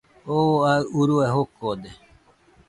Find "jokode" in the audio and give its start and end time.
1.33-1.89